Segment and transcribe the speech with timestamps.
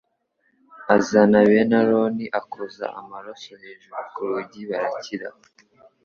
[0.95, 5.27] azana bene aroni akoza amaraso hejuru kurugi barakira